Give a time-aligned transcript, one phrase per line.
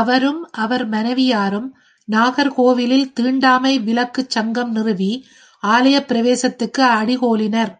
[0.00, 1.66] அவரும் அவர் மனைவியாரும்
[2.08, 5.10] நாகர் கோவிலில் தீண்டாமை விலக்குச் சங்கம் நிறுவி
[5.62, 7.74] ஆலயப் பிரவேசத்துக்கு அடிகோலினர்.